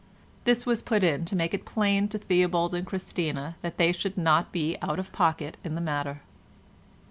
[0.45, 4.17] This was put in to make it plain to Theobald and Christina that they should
[4.17, 6.21] not be out of pocket in the matter.